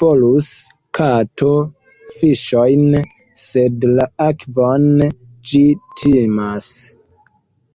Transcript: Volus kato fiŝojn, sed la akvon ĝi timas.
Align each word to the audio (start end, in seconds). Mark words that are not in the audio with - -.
Volus 0.00 0.48
kato 0.98 1.52
fiŝojn, 2.16 2.82
sed 3.44 3.88
la 4.00 4.04
akvon 4.26 4.84
ĝi 5.52 5.62
timas. 6.02 6.68